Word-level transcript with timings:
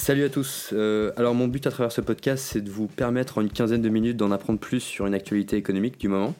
Salut 0.00 0.24
à 0.24 0.28
tous. 0.30 0.70
Euh, 0.72 1.10
alors 1.16 1.34
mon 1.34 1.48
but 1.48 1.66
à 1.66 1.70
travers 1.70 1.90
ce 1.90 2.00
podcast, 2.00 2.42
c'est 2.50 2.62
de 2.62 2.70
vous 2.70 2.86
permettre 2.86 3.36
en 3.36 3.40
une 3.42 3.50
quinzaine 3.50 3.82
de 3.82 3.88
minutes 3.88 4.16
d'en 4.16 4.30
apprendre 4.30 4.58
plus 4.58 4.80
sur 4.80 5.06
une 5.06 5.12
actualité 5.12 5.56
économique 5.56 5.98
du 5.98 6.06
moment, 6.08 6.34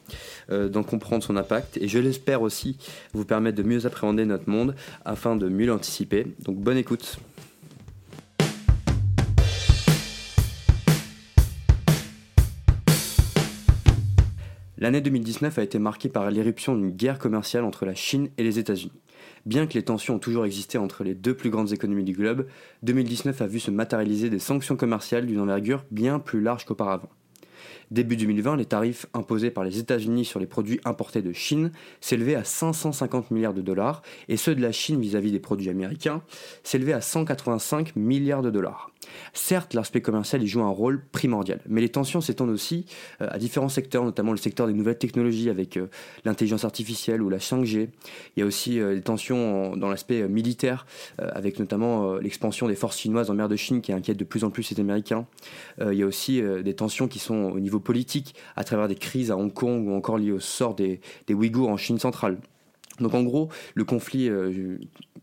euh, 0.49 0.69
d'en 0.69 0.81
comprendre 0.81 1.23
son 1.23 1.35
impact 1.35 1.77
et 1.77 1.87
je 1.87 1.99
l'espère 1.99 2.41
aussi 2.41 2.77
vous 3.13 3.25
permettre 3.25 3.57
de 3.57 3.63
mieux 3.63 3.85
appréhender 3.85 4.25
notre 4.25 4.49
monde 4.49 4.75
afin 5.03 5.35
de 5.35 5.49
mieux 5.49 5.67
l'anticiper. 5.67 6.25
Donc 6.45 6.55
bonne 6.55 6.77
écoute. 6.77 7.19
L'année 14.81 15.01
2019 15.01 15.59
a 15.59 15.63
été 15.63 15.77
marquée 15.77 16.07
par 16.07 16.31
l'éruption 16.31 16.73
d'une 16.73 16.91
guerre 16.91 17.19
commerciale 17.19 17.65
entre 17.65 17.85
la 17.85 17.95
Chine 17.95 18.29
et 18.37 18.43
les 18.43 18.59
États-Unis. 18.59 19.01
Bien 19.45 19.67
que 19.67 19.73
les 19.73 19.83
tensions 19.83 20.15
ont 20.15 20.19
toujours 20.19 20.45
existé 20.45 20.77
entre 20.77 21.03
les 21.03 21.15
deux 21.15 21.33
plus 21.35 21.49
grandes 21.49 21.73
économies 21.73 22.05
du 22.05 22.13
globe, 22.13 22.47
2019 22.83 23.41
a 23.41 23.47
vu 23.47 23.59
se 23.59 23.71
matérialiser 23.71 24.29
des 24.29 24.39
sanctions 24.39 24.77
commerciales 24.77 25.25
d'une 25.25 25.41
envergure 25.41 25.83
bien 25.91 26.17
plus 26.17 26.39
large 26.39 26.63
qu'auparavant. 26.63 27.09
Début 27.91 28.17
2020, 28.17 28.57
les 28.57 28.65
tarifs 28.65 29.05
imposés 29.13 29.51
par 29.51 29.63
les 29.63 29.79
États-Unis 29.79 30.25
sur 30.25 30.39
les 30.39 30.45
produits 30.45 30.79
importés 30.85 31.21
de 31.21 31.33
Chine 31.33 31.71
s'élevaient 32.01 32.35
à 32.35 32.43
550 32.43 33.31
milliards 33.31 33.53
de 33.53 33.61
dollars 33.61 34.01
et 34.27 34.37
ceux 34.37 34.55
de 34.55 34.61
la 34.61 34.71
Chine 34.71 34.99
vis-à-vis 34.99 35.31
des 35.31 35.39
produits 35.39 35.69
américains 35.69 36.21
s'élevaient 36.63 36.93
à 36.93 37.01
185 37.01 37.95
milliards 37.95 38.41
de 38.41 38.49
dollars. 38.49 38.91
Certes, 39.33 39.73
l'aspect 39.73 40.01
commercial 40.01 40.43
y 40.43 40.47
joue 40.47 40.61
un 40.61 40.69
rôle 40.69 41.01
primordial, 41.11 41.61
mais 41.67 41.81
les 41.81 41.89
tensions 41.89 42.21
s'étendent 42.21 42.49
aussi 42.49 42.85
euh, 43.21 43.27
à 43.29 43.37
différents 43.37 43.69
secteurs, 43.69 44.03
notamment 44.03 44.31
le 44.31 44.37
secteur 44.37 44.67
des 44.67 44.73
nouvelles 44.73 44.97
technologies 44.97 45.49
avec 45.49 45.77
euh, 45.77 45.87
l'intelligence 46.25 46.65
artificielle 46.65 47.21
ou 47.21 47.29
la 47.29 47.37
5G. 47.37 47.89
Il 48.35 48.39
y 48.39 48.43
a 48.43 48.45
aussi 48.45 48.79
euh, 48.79 48.95
des 48.95 49.01
tensions 49.01 49.75
dans 49.75 49.89
l'aspect 49.89 50.27
militaire, 50.27 50.85
avec 51.17 51.59
notamment 51.59 52.15
l'expansion 52.15 52.67
des 52.67 52.75
forces 52.75 52.97
chinoises 52.97 53.29
en 53.29 53.33
mer 53.33 53.47
de 53.47 53.55
Chine 53.55 53.81
qui 53.81 53.91
inquiète 53.91 54.17
de 54.17 54.23
plus 54.23 54.43
en 54.43 54.49
plus 54.49 54.69
les 54.71 54.79
Américains. 54.79 55.25
il 55.79 55.93
y 55.93 56.03
a 56.03 56.05
aussi 56.05 56.41
des 56.63 56.73
tensions 56.73 57.07
qui 57.07 57.19
sont 57.19 57.55
au 57.59 57.61
niveau 57.61 57.79
politique, 57.79 58.35
à 58.55 58.63
travers 58.63 58.87
des 58.87 58.95
crises 58.95 59.31
à 59.31 59.37
Hong 59.37 59.53
Kong 59.53 59.87
ou 59.87 59.93
encore 59.93 60.17
liées 60.17 60.31
au 60.31 60.39
sort 60.39 60.75
des, 60.75 60.99
des 61.27 61.33
Ouïghours 61.33 61.69
en 61.69 61.77
Chine 61.77 61.99
centrale. 61.99 62.37
Donc 62.99 63.13
en 63.13 63.23
gros, 63.23 63.49
le 63.75 63.83
conflit 63.85 64.29
euh, 64.29 64.77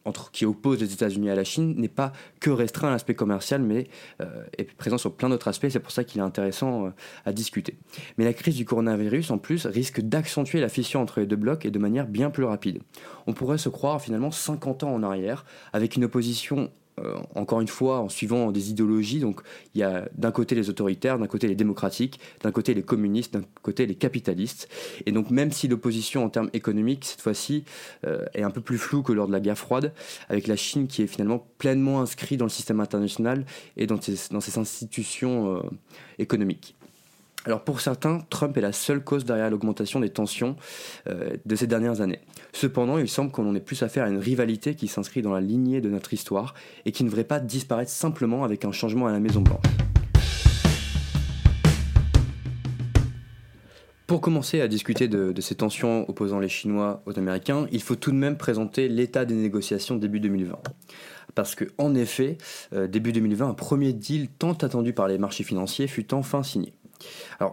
entre, 0.04 0.30
qui 0.30 0.44
oppose 0.46 0.80
les 0.80 0.92
États-Unis 0.92 1.30
à 1.30 1.34
la 1.34 1.44
Chine 1.44 1.74
n'est 1.76 1.88
pas 1.88 2.12
que 2.40 2.50
restreint 2.50 2.88
à 2.88 2.90
l'aspect 2.90 3.14
commercial, 3.14 3.62
mais 3.62 3.88
euh, 4.20 4.44
est 4.56 4.64
présent 4.76 4.98
sur 4.98 5.14
plein 5.14 5.28
d'autres 5.28 5.48
aspects. 5.48 5.66
C'est 5.68 5.80
pour 5.80 5.90
ça 5.90 6.04
qu'il 6.04 6.20
est 6.20 6.24
intéressant 6.24 6.86
euh, 6.86 6.90
à 7.24 7.32
discuter. 7.32 7.76
Mais 8.18 8.24
la 8.24 8.32
crise 8.32 8.56
du 8.56 8.64
coronavirus, 8.64 9.30
en 9.30 9.38
plus, 9.38 9.66
risque 9.66 10.00
d'accentuer 10.00 10.60
la 10.60 10.68
fission 10.68 11.02
entre 11.02 11.20
les 11.20 11.26
deux 11.26 11.36
blocs 11.36 11.66
et 11.66 11.70
de 11.70 11.78
manière 11.78 12.06
bien 12.06 12.30
plus 12.30 12.44
rapide. 12.44 12.80
On 13.26 13.32
pourrait 13.32 13.58
se 13.58 13.68
croire 13.68 14.00
finalement 14.00 14.30
50 14.30 14.84
ans 14.84 14.94
en 14.94 15.02
arrière, 15.02 15.44
avec 15.72 15.96
une 15.96 16.04
opposition 16.04 16.70
euh, 16.98 17.16
encore 17.34 17.60
une 17.60 17.68
fois, 17.68 18.00
en 18.00 18.08
suivant 18.08 18.50
des 18.52 18.70
idéologies. 18.70 19.20
Donc, 19.20 19.40
il 19.74 19.80
y 19.80 19.84
a 19.84 20.08
d'un 20.14 20.30
côté 20.30 20.54
les 20.54 20.70
autoritaires, 20.70 21.18
d'un 21.18 21.26
côté 21.26 21.46
les 21.46 21.54
démocratiques, 21.54 22.18
d'un 22.42 22.52
côté 22.52 22.72
les 22.72 22.82
communistes, 22.82 23.34
d'un 23.34 23.42
côté 23.62 23.86
les 23.86 23.94
capitalistes. 23.94 24.68
Et 25.04 25.12
donc, 25.12 25.30
même 25.30 25.52
si 25.52 25.68
l'opposition 25.68 26.24
en 26.24 26.30
termes 26.30 26.50
économiques, 26.54 27.04
cette 27.04 27.20
fois-ci, 27.20 27.64
euh, 28.06 28.24
est 28.32 28.42
un 28.42 28.50
peu 28.50 28.60
plus 28.60 28.78
floue 28.78 29.02
que 29.02 29.12
lors 29.12 29.26
de 29.26 29.32
la 29.32 29.40
guerre 29.40 29.58
froide, 29.58 29.92
avec 30.28 30.46
la 30.46 30.56
Chine 30.56 30.86
qui 30.86 31.02
est 31.02 31.06
finalement 31.06 31.46
pleinement 31.58 32.00
inscrite 32.00 32.38
dans 32.38 32.46
le 32.46 32.50
système 32.50 32.80
international 32.80 33.44
et 33.76 33.86
dans 33.86 34.00
ses, 34.00 34.58
institutions 34.58 35.56
euh, 35.56 35.60
économiques. 36.18 36.75
Alors 37.46 37.62
pour 37.62 37.80
certains, 37.80 38.18
Trump 38.28 38.56
est 38.56 38.60
la 38.60 38.72
seule 38.72 39.04
cause 39.04 39.24
derrière 39.24 39.48
l'augmentation 39.50 40.00
des 40.00 40.10
tensions 40.10 40.56
euh, 41.08 41.36
de 41.46 41.54
ces 41.54 41.68
dernières 41.68 42.00
années. 42.00 42.18
Cependant, 42.52 42.98
il 42.98 43.08
semble 43.08 43.30
qu'on 43.30 43.48
en 43.48 43.54
ait 43.54 43.60
plus 43.60 43.84
affaire 43.84 44.04
à 44.04 44.08
une 44.08 44.18
rivalité 44.18 44.74
qui 44.74 44.88
s'inscrit 44.88 45.22
dans 45.22 45.32
la 45.32 45.40
lignée 45.40 45.80
de 45.80 45.88
notre 45.88 46.12
histoire 46.12 46.54
et 46.86 46.92
qui 46.92 47.04
ne 47.04 47.08
devrait 47.08 47.22
pas 47.22 47.38
disparaître 47.38 47.92
simplement 47.92 48.42
avec 48.42 48.64
un 48.64 48.72
changement 48.72 49.06
à 49.06 49.12
la 49.12 49.20
Maison 49.20 49.42
Blanche. 49.42 49.62
Pour 54.08 54.20
commencer 54.20 54.60
à 54.60 54.66
discuter 54.66 55.06
de, 55.06 55.40
ces 55.40 55.54
tensions 55.54 56.08
opposant 56.08 56.40
les 56.40 56.48
Chinois 56.48 57.02
aux 57.06 57.16
Américains, 57.16 57.68
il 57.70 57.82
faut 57.82 57.96
tout 57.96 58.10
de 58.10 58.16
même 58.16 58.36
présenter 58.36 58.88
l'état 58.88 59.24
des 59.24 59.34
négociations 59.34 59.94
début 59.94 60.18
2020. 60.18 60.58
Parce 61.36 61.54
que, 61.54 61.64
en 61.78 61.94
effet, 61.94 62.38
euh, 62.72 62.88
début 62.88 63.12
2020, 63.12 63.50
un 63.50 63.54
premier 63.54 63.92
deal 63.92 64.28
tant 64.28 64.54
attendu 64.54 64.92
par 64.92 65.06
les 65.06 65.18
marchés 65.18 65.44
financiers 65.44 65.86
fut 65.86 66.14
enfin 66.14 66.42
signé. 66.42 66.72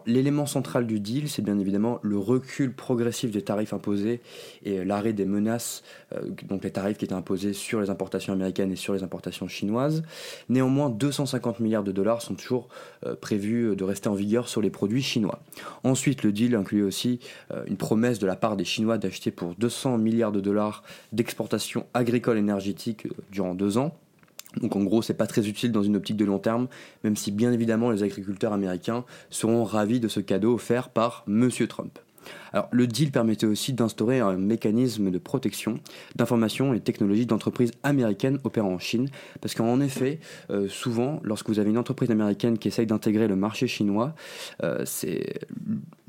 L'élément 0.06 0.46
central 0.46 0.88
du 0.88 1.00
deal, 1.00 1.30
c'est 1.30 1.42
bien 1.42 1.59
évidemment 1.59 2.00
le 2.02 2.18
recul 2.18 2.74
progressif 2.74 3.31
des 3.31 3.42
tarifs 3.42 3.74
imposés 3.74 4.22
et 4.64 4.84
l'arrêt 4.84 5.14
des 5.14 5.26
menaces, 5.26 5.84
euh, 6.14 6.30
donc 6.48 6.64
les 6.64 6.72
tarifs 6.72 6.98
qui 6.98 7.06
étaient 7.06 7.14
imposés 7.14 7.54
sur 7.54 7.81
les 7.81 7.90
importations 7.90 8.34
américaines 8.34 8.72
et 8.72 8.76
sur 8.76 8.94
les 8.94 9.04
importations 9.04 9.48
chinoises. 9.48 10.04
Néanmoins, 10.50 10.90
250 10.90 11.59
milliards 11.59 11.84
de 11.84 11.92
dollars 11.92 12.22
sont 12.22 12.36
toujours 12.36 12.68
euh, 13.06 13.16
prévus 13.16 13.76
de 13.76 13.84
rester 13.84 14.09
en 14.09 14.14
vigueur 14.14 14.48
sur 14.48 14.62
les 14.62 14.70
produits 14.70 15.04
chinois. 15.04 15.40
Ensuite, 15.84 16.24
le 16.24 16.31
deal 16.31 16.56
inclut 16.56 16.84
aussi 16.84 17.20
euh, 17.52 17.64
une 17.68 17.78
promesse 17.78 18.20
de 18.20 18.28
la 18.28 18.36
part 18.36 18.56
des 18.56 18.66
Chinois 18.66 18.98
d'acheter 18.98 19.31
pour 19.31 19.56
200 19.56 19.98
milliards 19.98 20.31
de 20.31 20.42
dollars 20.42 20.84
d'exportations 21.12 21.86
agricoles 21.94 22.38
énergétiques 22.38 23.08
durant 23.31 23.56
deux 23.56 23.78
ans. 23.78 23.96
Donc 24.62 24.75
en 24.75 24.84
gros, 24.84 25.02
c'est 25.02 25.14
pas 25.14 25.28
très 25.28 25.47
utile 25.47 25.72
dans 25.72 25.84
une 25.84 25.96
optique 25.96 26.18
de 26.18 26.25
long 26.25 26.40
terme, 26.40 26.68
même 27.03 27.16
si 27.16 27.31
bien 27.31 27.52
évidemment 27.52 27.90
les 27.90 28.03
agriculteurs 28.03 28.53
américains 28.53 29.03
seront 29.30 29.64
ravis 29.64 30.00
de 30.00 30.08
ce 30.08 30.19
cadeau 30.19 30.53
offert 30.53 30.90
par 30.90 31.24
Monsieur 31.28 31.68
Trump. 31.68 32.00
Alors, 32.51 32.67
le 32.72 32.88
deal 32.88 33.11
permettait 33.11 33.45
aussi 33.45 33.73
d'instaurer 33.73 34.19
un 34.19 34.38
mécanisme 34.38 35.11
de 35.11 35.17
protection 35.17 35.79
d'informations 36.16 36.73
et 36.73 36.79
technologies 36.79 37.25
d'entreprises 37.25 37.72
américaines 37.84 38.39
opérant 38.44 38.73
en 38.73 38.79
Chine, 38.79 39.09
parce 39.41 39.56
qu'en 39.56 39.79
effet, 39.79 40.19
euh, 40.50 40.67
souvent, 40.67 41.19
lorsque 41.23 41.50
vous 41.50 41.59
avez 41.59 41.69
une 41.69 41.78
entreprise 41.78 42.12
américaine 42.12 42.57
qui 42.57 42.67
essaye 42.67 42.85
d'intégrer 42.85 43.28
le 43.28 43.35
marché 43.35 43.67
chinois, 43.67 44.16
euh, 44.63 44.83
c'est 44.85 45.39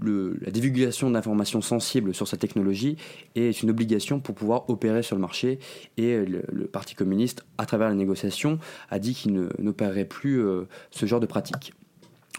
la 0.02 0.50
divulgation 0.50 1.10
d'informations 1.10 1.60
sensibles 1.60 2.14
sur 2.14 2.28
sa 2.28 2.36
technologie 2.36 2.96
est 3.34 3.62
une 3.62 3.70
obligation 3.70 4.20
pour 4.20 4.34
pouvoir 4.34 4.68
opérer 4.68 5.02
sur 5.02 5.16
le 5.16 5.20
marché. 5.20 5.58
Et 5.96 6.24
le, 6.24 6.42
Parti 6.66 6.94
communiste, 6.94 7.44
à 7.58 7.66
travers 7.66 7.88
la 7.88 7.94
négociation, 7.94 8.58
a 8.90 8.98
dit 8.98 9.14
qu'il 9.14 9.48
n'opérerait 9.58 10.06
plus 10.06 10.40
euh, 10.40 10.64
ce 10.90 11.06
genre 11.06 11.20
de 11.20 11.26
pratique. 11.26 11.72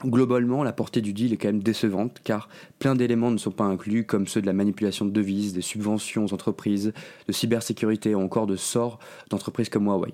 Globalement, 0.03 0.63
la 0.63 0.73
portée 0.73 0.99
du 0.99 1.13
deal 1.13 1.31
est 1.31 1.37
quand 1.37 1.47
même 1.47 1.63
décevante 1.63 2.19
car 2.23 2.49
plein 2.79 2.95
d'éléments 2.95 3.31
ne 3.31 3.37
sont 3.37 3.51
pas 3.51 3.63
inclus 3.63 4.05
comme 4.05 4.27
ceux 4.27 4.41
de 4.41 4.45
la 4.45 4.51
manipulation 4.51 5.05
de 5.05 5.11
devises, 5.11 5.53
des 5.53 5.61
subventions 5.61 6.25
aux 6.25 6.33
entreprises, 6.33 6.91
de 7.27 7.31
cybersécurité 7.31 8.13
ou 8.13 8.19
encore 8.19 8.45
de 8.45 8.57
sorts 8.57 8.99
d'entreprises 9.29 9.69
comme 9.69 9.85
Huawei. 9.85 10.13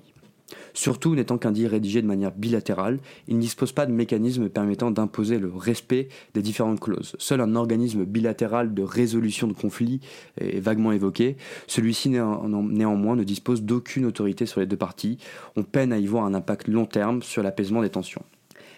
Surtout, 0.72 1.14
n'étant 1.14 1.36
qu'un 1.36 1.50
deal 1.50 1.66
rédigé 1.66 2.00
de 2.00 2.06
manière 2.06 2.30
bilatérale, 2.30 3.00
il 3.26 3.36
ne 3.36 3.40
dispose 3.40 3.72
pas 3.72 3.86
de 3.86 3.92
mécanisme 3.92 4.48
permettant 4.48 4.90
d'imposer 4.90 5.38
le 5.38 5.50
respect 5.50 6.08
des 6.34 6.42
différentes 6.42 6.78
clauses. 6.78 7.16
Seul 7.18 7.40
un 7.40 7.56
organisme 7.56 8.04
bilatéral 8.04 8.74
de 8.74 8.82
résolution 8.82 9.48
de 9.48 9.52
conflits 9.52 10.00
est 10.40 10.60
vaguement 10.60 10.92
évoqué. 10.92 11.36
Celui-ci 11.66 12.08
néanmoins 12.10 13.16
ne 13.16 13.24
dispose 13.24 13.62
d'aucune 13.62 14.04
autorité 14.04 14.46
sur 14.46 14.60
les 14.60 14.66
deux 14.66 14.76
parties. 14.76 15.18
On 15.56 15.64
peine 15.64 15.92
à 15.92 15.98
y 15.98 16.06
voir 16.06 16.24
un 16.24 16.34
impact 16.34 16.68
long 16.68 16.86
terme 16.86 17.22
sur 17.22 17.42
l'apaisement 17.42 17.82
des 17.82 17.90
tensions 17.90 18.22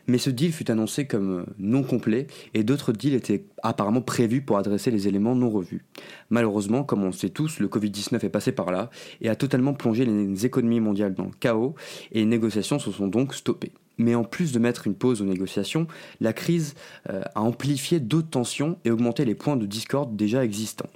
mais 0.07 0.19
ce 0.19 0.31
deal 0.31 0.53
fut 0.53 0.71
annoncé 0.71 1.07
comme 1.07 1.41
euh, 1.41 1.45
non 1.59 1.83
complet 1.83 2.27
et 2.53 2.63
d'autres 2.63 2.93
deals 2.93 3.15
étaient 3.15 3.45
apparemment 3.63 4.03
prévus 4.03 4.43
pour 4.43 4.59
adresser 4.59 4.91
les 4.91 5.09
éléments 5.09 5.35
non 5.35 5.51
revus. 5.51 5.85
Malheureusement, 6.31 6.85
comme 6.85 7.03
on 7.03 7.07
le 7.07 7.13
sait 7.13 7.31
tous, 7.31 7.59
le 7.61 7.69
Covid-19 7.69 8.25
est 8.25 8.29
passé 8.29 8.53
par 8.53 8.71
là 8.71 8.91
et 9.21 9.29
a 9.29 9.37
totalement 9.37 9.75
plongé 9.75 10.05
les 10.05 10.47
économies 10.47 10.81
mondiales 10.81 11.15
dans 11.15 11.25
le 11.25 11.31
chaos 11.39 11.75
et 12.13 12.21
les 12.21 12.27
négociations 12.27 12.79
se 12.79 12.91
sont 12.91 13.09
donc 13.09 13.35
stoppées. 13.35 13.73
Mais 13.97 14.15
en 14.15 14.25
plus 14.25 14.53
de 14.53 14.59
mettre 14.59 14.87
une 14.87 14.95
pause 14.95 15.23
aux 15.23 15.27
négociations, 15.27 15.87
la 16.21 16.33
crise 16.33 16.75
euh, 17.11 17.23
a 17.35 17.43
amplifié 17.43 18.01
d'autres 18.01 18.31
tensions 18.31 18.79
et 18.85 18.91
augmenté 18.91 19.25
les 19.25 19.35
points 19.35 19.57
de 19.57 19.67
discorde 19.67 20.17
déjà 20.17 20.45
existants. 20.45 20.91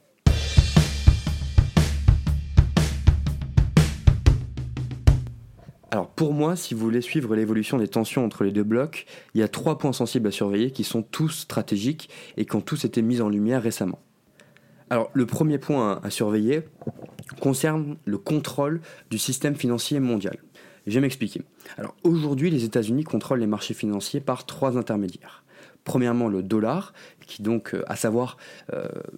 Alors 5.90 6.08
pour 6.08 6.34
moi, 6.34 6.54
si 6.54 6.74
vous 6.74 6.80
voulez 6.80 7.00
suivre 7.00 7.34
l'évolution 7.34 7.78
des 7.78 7.88
tensions 7.88 8.24
entre 8.24 8.44
les 8.44 8.52
deux 8.52 8.62
blocs, 8.62 9.06
il 9.34 9.40
y 9.40 9.42
a 9.42 9.48
trois 9.48 9.78
points 9.78 9.94
sensibles 9.94 10.28
à 10.28 10.30
surveiller 10.30 10.70
qui 10.70 10.84
sont 10.84 11.02
tous 11.02 11.30
stratégiques 11.30 12.10
et 12.36 12.44
qui 12.44 12.56
ont 12.56 12.60
tous 12.60 12.84
été 12.84 13.00
mis 13.00 13.22
en 13.22 13.30
lumière 13.30 13.62
récemment. 13.62 13.98
Alors 14.90 15.10
le 15.14 15.24
premier 15.24 15.58
point 15.58 16.00
à 16.02 16.10
surveiller 16.10 16.62
concerne 17.40 17.96
le 18.04 18.18
contrôle 18.18 18.80
du 19.10 19.18
système 19.18 19.54
financier 19.54 19.98
mondial. 20.00 20.36
Je 20.86 20.94
vais 20.94 21.00
m'expliquer. 21.00 21.42
Alors 21.76 21.94
aujourd'hui, 22.02 22.50
les 22.50 22.64
États-Unis 22.64 23.04
contrôlent 23.04 23.40
les 23.40 23.46
marchés 23.46 23.74
financiers 23.74 24.20
par 24.20 24.46
trois 24.46 24.76
intermédiaires. 24.76 25.44
Premièrement, 25.84 26.28
le 26.28 26.42
dollar, 26.42 26.92
qui 27.28 27.42
donc, 27.42 27.76
à 27.86 27.94
savoir, 27.94 28.36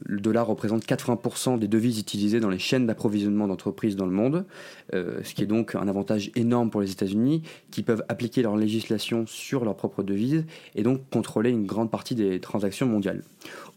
le 0.04 0.20
dollar 0.20 0.46
représente 0.46 0.84
80% 0.84 1.58
des 1.58 1.68
devises 1.68 1.98
utilisées 1.98 2.40
dans 2.40 2.50
les 2.50 2.58
chaînes 2.58 2.86
d'approvisionnement 2.86 3.46
d'entreprises 3.46 3.96
dans 3.96 4.04
le 4.04 4.12
monde, 4.12 4.44
ce 4.92 5.32
qui 5.32 5.42
est 5.42 5.46
donc 5.46 5.74
un 5.74 5.88
avantage 5.88 6.30
énorme 6.34 6.70
pour 6.70 6.80
les 6.80 6.90
États-Unis, 6.90 7.42
qui 7.70 7.82
peuvent 7.82 8.04
appliquer 8.08 8.42
leur 8.42 8.56
législation 8.56 9.26
sur 9.26 9.64
leurs 9.64 9.76
propres 9.76 10.02
devises 10.02 10.44
et 10.74 10.82
donc 10.82 11.00
contrôler 11.10 11.50
une 11.50 11.66
grande 11.66 11.90
partie 11.90 12.14
des 12.14 12.40
transactions 12.40 12.86
mondiales. 12.86 13.22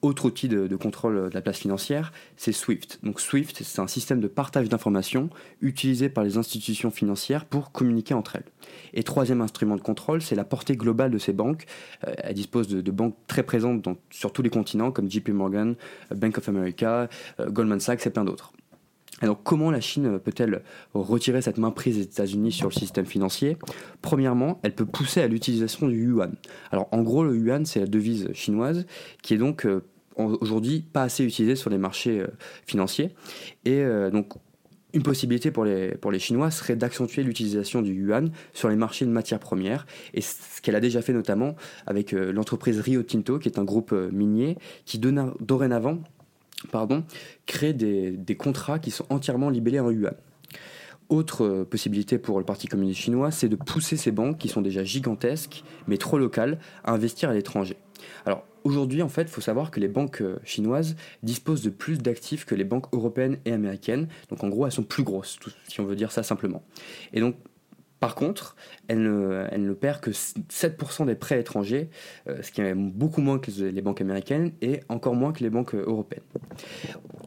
Autre 0.01 0.25
outil 0.25 0.49
de, 0.49 0.75
contrôle 0.75 1.29
de 1.29 1.33
la 1.33 1.41
place 1.41 1.59
financière, 1.59 2.11
c'est 2.35 2.51
SWIFT. 2.51 2.99
Donc 3.03 3.21
SWIFT, 3.21 3.63
c'est 3.63 3.79
un 3.79 3.87
système 3.87 4.19
de 4.19 4.27
partage 4.27 4.67
d'informations 4.67 5.29
utilisé 5.61 6.09
par 6.09 6.23
les 6.23 6.37
institutions 6.37 6.91
financières 6.91 7.45
pour 7.45 7.71
communiquer 7.71 8.13
entre 8.13 8.35
elles. 8.35 8.43
Et 8.93 9.03
troisième 9.03 9.41
instrument 9.41 9.75
de 9.75 9.81
contrôle, 9.81 10.21
c'est 10.21 10.35
la 10.35 10.43
portée 10.43 10.75
globale 10.75 11.11
de 11.11 11.17
ces 11.17 11.31
banques. 11.31 11.65
Euh, 12.07 12.13
elle 12.17 12.33
dispose 12.33 12.67
de, 12.67 12.91
banques 12.91 13.15
très 13.27 13.43
présentes 13.43 13.81
sur 14.23 14.31
tous 14.31 14.41
les 14.41 14.49
continents, 14.49 14.89
comme 14.89 15.11
JP 15.11 15.29
Morgan, 15.29 15.75
euh, 16.11 16.15
Bank 16.15 16.37
of 16.37 16.47
America, 16.47 17.09
euh, 17.41 17.49
Goldman 17.49 17.81
Sachs 17.81 18.07
et 18.07 18.09
plein 18.09 18.23
d'autres. 18.23 18.53
Alors 19.19 19.43
comment 19.43 19.69
la 19.69 19.81
Chine 19.81 20.17
peut-elle 20.17 20.63
retirer 20.93 21.41
cette 21.41 21.57
main 21.57 21.71
prise 21.71 21.97
des 21.97 22.03
États-Unis 22.03 22.53
sur 22.53 22.69
le 22.69 22.73
système 22.73 23.05
financier? 23.05 23.57
Premièrement, 24.01 24.59
elle 24.63 24.75
peut 24.75 24.85
pousser 24.85 25.21
à 25.21 25.27
l'utilisation 25.27 25.87
du 25.89 26.07
yuan. 26.07 26.35
Alors 26.71 26.87
en 26.91 27.01
gros, 27.03 27.23
le 27.25 27.35
yuan, 27.35 27.65
c'est 27.65 27.81
la 27.81 27.85
devise 27.85 28.29
chinoise 28.33 28.85
qui 29.21 29.33
est 29.33 29.37
donc 29.37 29.67
aujourd'hui 30.17 30.81
pas 30.81 31.03
assez 31.03 31.23
utilisé 31.23 31.55
sur 31.55 31.69
les 31.69 31.77
marchés 31.77 32.19
euh, 32.19 32.27
financiers. 32.65 33.11
Et 33.65 33.79
euh, 33.79 34.09
donc, 34.09 34.33
une 34.93 35.03
possibilité 35.03 35.51
pour 35.51 35.65
les, 35.65 36.19
Chinois 36.19 36.51
serait 36.51 36.75
d'accentuer 36.75 37.23
l'utilisation 37.23 37.81
du 37.81 37.93
yuan 37.93 38.31
sur 38.53 38.69
les 38.69 38.75
marchés 38.75 39.05
de 39.05 39.11
matières 39.11 39.39
premières, 39.39 39.85
et 40.13 40.21
ce 40.21 40.61
qu'elle 40.61 40.75
a 40.75 40.79
déjà 40.79 41.01
fait 41.01 41.13
notamment 41.13 41.55
avec 41.87 42.13
euh, 42.13 42.31
l'entreprise 42.31 42.79
Rio 42.79 43.03
Tinto, 43.03 43.39
qui 43.39 43.49
est 43.49 43.59
un 43.59 43.63
groupe 43.63 43.91
minier, 44.11 44.57
qui 44.85 44.99
dorénavant 44.99 45.99
crée 47.45 47.73
des, 47.73 48.35
contrats 48.37 48.79
qui 48.79 48.91
sont 48.91 49.05
entièrement 49.09 49.49
libellés 49.49 49.79
en 49.79 49.91
yuan. 49.91 50.15
Autre 51.13 51.63
possibilité 51.69 52.17
pour 52.17 52.39
le 52.39 52.43
Parti 52.43 52.67
communiste 52.67 53.01
chinois, 53.01 53.29
c'est 53.29 53.47
de 53.47 53.55
pousser 53.55 53.97
ces 53.97 54.11
banques, 54.11 54.39
qui 54.39 54.47
sont 54.49 54.61
déjà 54.61 54.83
gigantesques, 54.83 55.63
mais 55.87 55.97
trop 55.97 56.17
locales, 56.17 56.57
à 56.83 56.91
investir 56.91 57.29
à 57.29 57.33
l'étranger. 57.33 57.77
Alors, 58.25 58.43
Aujourd'hui, 58.63 59.01
en 59.01 59.09
fait, 59.09 59.23
il 59.23 59.27
faut 59.27 59.41
savoir 59.41 59.71
que 59.71 59.81
les 59.81 59.89
banques 59.89 60.21
euh, 60.21 60.39
chinoises 60.45 60.95
disposent 61.21 61.63
de 61.63 61.69
plus 61.69 61.97
d'actifs 61.97 62.45
que 62.45 62.55
les 62.55 62.63
banques 62.63 62.85
européennes 62.93 63.37
et 63.43 63.51
américaines. 63.51 64.07
Donc, 64.29 64.41
en 64.41 64.47
gros, 64.47 64.65
elles 64.65 64.71
sont 64.71 64.83
plus 64.83 65.03
grosses, 65.03 65.37
si 65.67 65.81
on 65.81 65.85
veut 65.85 65.97
dire 65.97 66.13
ça 66.13 66.23
simplement. 66.23 66.63
Et 67.11 67.19
donc, 67.19 67.35
par 68.03 68.15
contre, 68.15 68.57
elle 68.89 69.01
ne, 69.01 69.71
perd 69.71 70.01
que 70.01 70.09
7% 70.11 71.05
des 71.05 71.15
prêts 71.15 71.39
étrangers, 71.39 71.89
euh, 72.27 72.41
ce 72.41 72.51
qui 72.51 72.59
est 72.59 72.73
beaucoup 72.73 73.21
moins 73.21 73.39
que 73.39 73.49
les 73.49 73.81
banques 73.81 74.01
américaines 74.01 74.51
et 74.61 74.81
encore 74.89 75.15
moins 75.15 75.31
que 75.31 75.41
les 75.41 75.49
banques 75.49 75.73
européennes. 75.73 76.25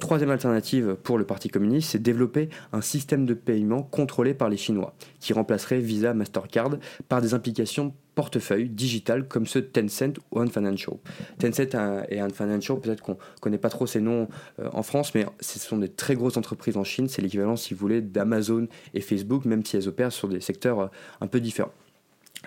Troisième 0.00 0.30
alternative 0.30 0.98
pour 1.02 1.16
le 1.16 1.24
Parti 1.24 1.48
communiste, 1.48 1.92
c'est 1.92 2.02
développer 2.02 2.50
un 2.74 2.82
système 2.82 3.24
de 3.24 3.32
paiement 3.32 3.84
contrôlé 3.84 4.34
par 4.34 4.50
les 4.50 4.58
Chinois, 4.58 4.94
qui 5.18 5.32
remplacerait 5.32 5.80
Visa, 5.80 6.12
Mastercard 6.12 6.76
par 7.08 7.22
des 7.22 7.32
implications 7.32 7.94
portefeuille 8.16 8.68
digital 8.68 9.28
comme 9.28 9.46
ceux 9.46 9.60
de 9.60 9.66
Tencent 9.66 10.18
ou 10.32 10.40
Ant 10.40 10.48
Financial. 10.48 10.96
Tencent 11.38 11.76
et 12.08 12.20
Ant 12.20 12.30
Financial, 12.30 12.80
peut-être 12.80 13.02
qu'on 13.02 13.12
ne 13.12 13.40
connaît 13.40 13.58
pas 13.58 13.68
trop 13.68 13.86
ces 13.86 14.00
noms 14.00 14.26
euh, 14.58 14.68
en 14.72 14.82
France, 14.82 15.14
mais 15.14 15.26
ce 15.40 15.60
sont 15.60 15.78
des 15.78 15.90
très 15.90 16.16
grosses 16.16 16.38
entreprises 16.38 16.76
en 16.76 16.82
Chine. 16.82 17.08
C'est 17.08 17.22
l'équivalent, 17.22 17.56
si 17.56 17.74
vous 17.74 17.80
voulez, 17.80 18.00
d'Amazon 18.00 18.66
et 18.94 19.00
Facebook, 19.00 19.44
même 19.44 19.64
si 19.64 19.76
elles 19.76 19.86
opèrent 19.86 20.12
sur 20.12 20.28
des 20.28 20.40
secteurs 20.40 20.80
euh, 20.80 20.86
un 21.20 21.26
peu 21.28 21.40
différents. 21.40 21.72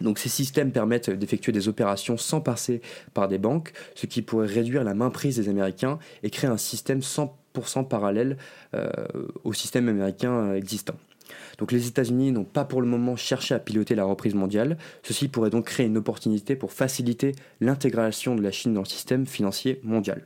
Donc 0.02 0.18
ces 0.18 0.30
systèmes 0.30 0.72
permettent 0.72 1.10
d'effectuer 1.10 1.52
des 1.52 1.68
opérations 1.68 2.18
sans 2.18 2.42
passer 2.42 2.82
par 3.14 3.28
des 3.28 3.38
banques, 3.38 3.74
ce 3.96 4.08
qui 4.08 4.22
pourrait 4.22 4.48
réduire 4.48 4.84
la 4.84 4.96
main 4.96 5.12
prise 5.12 5.36
des 5.36 5.50
Américains 5.50 6.00
et 6.24 6.30
créer 6.32 6.50
un 6.50 6.58
système 6.58 7.00
100% 7.00 7.88
parallèle 7.88 8.38
euh, 8.74 8.90
au 9.44 9.54
système 9.54 9.88
américain 9.88 10.54
existant. 10.54 10.96
Donc 11.58 11.72
les 11.72 11.88
États-Unis 11.88 12.32
n'ont 12.32 12.44
pas 12.44 12.66
pour 12.66 12.82
le 12.82 12.88
moment 12.88 13.16
cherché 13.16 13.54
à 13.54 13.60
piloter 13.60 13.96
la 13.96 14.04
reprise 14.04 14.36
mondiale. 14.36 14.78
Ceci 15.04 15.28
pourrait 15.28 15.50
donc 15.50 15.66
créer 15.66 15.88
une 15.88 15.98
opportunité 15.98 16.56
pour 16.56 16.72
faciliter 16.72 17.34
l'intégration 17.62 18.36
de 18.36 18.42
la 18.42 18.52
Chine 18.52 18.74
dans 18.74 18.82
le 18.82 18.88
système 18.88 19.26
financier 19.26 19.80
mondial. 19.84 20.24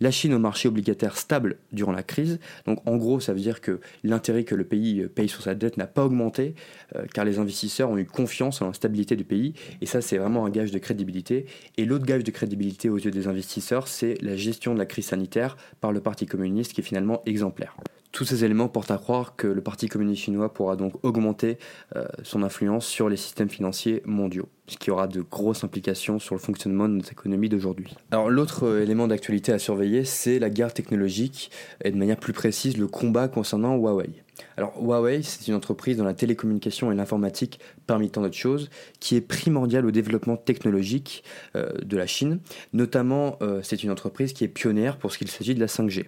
La 0.00 0.10
Chine 0.10 0.34
au 0.34 0.40
marché 0.40 0.66
obligataire 0.66 1.16
stable 1.16 1.58
durant 1.70 1.92
la 1.92 2.02
crise. 2.02 2.40
Donc 2.66 2.80
en 2.88 2.96
gros, 2.96 3.20
ça 3.20 3.32
veut 3.32 3.40
dire 3.40 3.60
que 3.60 3.78
l'intérêt 4.02 4.42
que 4.42 4.56
le 4.56 4.64
pays 4.64 5.06
paye 5.06 5.28
sur 5.28 5.42
sa 5.42 5.54
dette 5.54 5.76
n'a 5.76 5.86
pas 5.86 6.04
augmenté 6.04 6.56
euh, 6.96 7.04
car 7.14 7.24
les 7.24 7.38
investisseurs 7.38 7.88
ont 7.88 7.96
eu 7.96 8.04
confiance 8.04 8.60
en 8.62 8.66
la 8.66 8.72
stabilité 8.72 9.14
du 9.14 9.22
pays 9.22 9.54
et 9.80 9.86
ça 9.86 10.00
c'est 10.00 10.18
vraiment 10.18 10.44
un 10.44 10.50
gage 10.50 10.72
de 10.72 10.78
crédibilité. 10.78 11.46
Et 11.76 11.84
l'autre 11.84 12.04
gage 12.04 12.24
de 12.24 12.32
crédibilité 12.32 12.88
aux 12.88 12.98
yeux 12.98 13.12
des 13.12 13.28
investisseurs, 13.28 13.86
c'est 13.86 14.20
la 14.22 14.36
gestion 14.36 14.74
de 14.74 14.78
la 14.78 14.86
crise 14.86 15.06
sanitaire 15.06 15.56
par 15.80 15.92
le 15.92 16.00
Parti 16.00 16.26
communiste 16.26 16.72
qui 16.72 16.80
est 16.80 16.84
finalement 16.84 17.22
exemplaire. 17.24 17.76
Tous 18.12 18.26
ces 18.26 18.44
éléments 18.44 18.68
portent 18.68 18.90
à 18.90 18.98
croire 18.98 19.36
que 19.36 19.46
le 19.46 19.62
Parti 19.62 19.88
communiste 19.88 20.24
chinois 20.24 20.52
pourra 20.52 20.76
donc 20.76 21.02
augmenter 21.02 21.58
euh, 21.96 22.06
son 22.22 22.42
influence 22.42 22.86
sur 22.86 23.08
les 23.08 23.16
systèmes 23.16 23.48
financiers 23.48 24.02
mondiaux, 24.04 24.50
ce 24.68 24.76
qui 24.76 24.90
aura 24.90 25.08
de 25.08 25.22
grosses 25.22 25.64
implications 25.64 26.18
sur 26.18 26.34
le 26.34 26.40
fonctionnement 26.40 26.88
de 26.88 26.94
notre 26.94 27.10
économie 27.12 27.48
d'aujourd'hui. 27.48 27.94
Alors 28.10 28.30
l'autre 28.30 28.64
euh, 28.64 28.82
élément 28.82 29.08
d'actualité 29.08 29.52
à 29.52 29.58
surveiller, 29.58 30.04
c'est 30.04 30.38
la 30.38 30.50
guerre 30.50 30.72
technologique 30.72 31.50
et 31.82 31.90
de 31.90 31.96
manière 31.96 32.16
plus 32.16 32.32
précise 32.32 32.76
le 32.76 32.86
combat 32.86 33.26
concernant 33.26 33.76
Huawei. 33.76 34.10
Alors 34.56 34.80
Huawei, 34.80 35.22
c'est 35.22 35.48
une 35.48 35.54
entreprise 35.54 35.96
dans 35.96 36.04
la 36.04 36.14
télécommunication 36.14 36.92
et 36.92 36.94
l'informatique 36.94 37.58
parmi 37.86 38.10
tant 38.10 38.22
d'autres 38.22 38.36
choses, 38.36 38.70
qui 39.00 39.16
est 39.16 39.20
primordiale 39.20 39.84
au 39.84 39.90
développement 39.90 40.36
technologique 40.36 41.24
euh, 41.56 41.72
de 41.84 41.96
la 41.96 42.06
Chine. 42.06 42.38
Notamment, 42.72 43.38
c'est 43.62 43.82
une 43.82 43.90
entreprise 43.90 44.32
qui 44.32 44.44
est 44.44 44.48
pionnière 44.48 44.96
pour 44.96 45.12
ce 45.12 45.18
qu'il 45.18 45.28
s'agit 45.28 45.54
de 45.54 45.60
la 45.60 45.66
5G. 45.66 46.06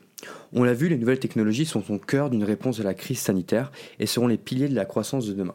On 0.53 0.63
l'a 0.63 0.75
vu, 0.75 0.89
les 0.89 0.97
nouvelles 0.97 1.19
technologies 1.19 1.67
sont 1.67 1.93
au 1.93 1.99
cœur 1.99 2.31
d'une 2.31 2.45
réponse 2.45 2.81
à 2.81 2.83
la 2.83 2.95
crise 2.95 3.19
sanitaire 3.19 3.73
et 3.99 4.07
seront 4.07 4.27
les 4.27 4.39
piliers 4.39 4.69
de 4.69 4.75
la 4.75 4.85
croissance 4.85 5.27
de 5.27 5.33
demain. 5.33 5.55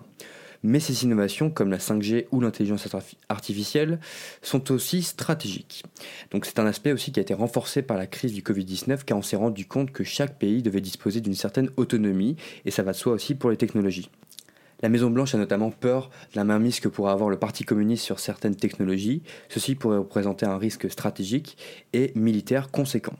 Mais 0.63 0.79
ces 0.79 1.03
innovations, 1.03 1.49
comme 1.49 1.71
la 1.71 1.77
5G 1.77 2.25
ou 2.31 2.41
l'intelligence 2.41 2.87
artificielle, 3.29 3.99
sont 4.41 4.71
aussi 4.71 5.03
stratégiques. 5.03 5.83
Donc 6.31 6.45
c'est 6.45 6.59
un 6.59 6.65
aspect 6.65 6.91
aussi 6.91 7.11
qui 7.11 7.19
a 7.19 7.23
été 7.23 7.33
renforcé 7.33 7.81
par 7.81 7.97
la 7.97 8.07
crise 8.07 8.33
du 8.33 8.41
Covid-19 8.41 9.03
car 9.05 9.17
on 9.17 9.21
s'est 9.21 9.37
rendu 9.37 9.65
compte 9.65 9.91
que 9.91 10.03
chaque 10.03 10.37
pays 10.37 10.61
devait 10.61 10.81
disposer 10.81 11.21
d'une 11.21 11.35
certaine 11.35 11.69
autonomie 11.77 12.35
et 12.65 12.71
ça 12.71 12.83
va 12.83 12.91
de 12.91 12.97
soi 12.97 13.13
aussi 13.13 13.35
pour 13.35 13.49
les 13.49 13.57
technologies. 13.57 14.09
La 14.81 14.87
Maison-Blanche 14.87 15.35
a 15.35 15.37
notamment 15.37 15.71
peur 15.71 16.09
de 16.31 16.37
la 16.37 16.45
mainmise 16.45 16.79
que 16.79 16.87
pourrait 16.87 17.11
avoir 17.11 17.29
le 17.29 17.37
Parti 17.37 17.65
communiste 17.65 18.05
sur 18.05 18.19
certaines 18.19 18.55
technologies. 18.55 19.21
Ceci 19.49 19.75
pourrait 19.75 19.97
représenter 19.97 20.45
un 20.45 20.57
risque 20.57 20.89
stratégique 20.89 21.57
et 21.91 22.13
militaire 22.15 22.71
conséquent. 22.71 23.15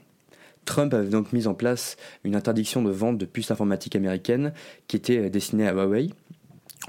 Trump 0.64 0.94
avait 0.94 1.08
donc 1.08 1.32
mis 1.32 1.46
en 1.46 1.54
place 1.54 1.96
une 2.24 2.34
interdiction 2.34 2.82
de 2.82 2.90
vente 2.90 3.18
de 3.18 3.26
puces 3.26 3.50
informatiques 3.50 3.96
américaines 3.96 4.52
qui 4.88 4.96
était 4.96 5.28
destinée 5.28 5.66
à 5.66 5.72
Huawei. 5.72 6.10